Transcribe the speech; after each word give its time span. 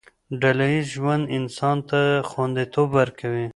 ډله 0.41 0.65
ييز 0.73 0.87
ژوند 0.95 1.23
انسان 1.37 1.77
ته 1.89 1.99
خونديتوب 2.29 2.89
ورکوي. 2.99 3.47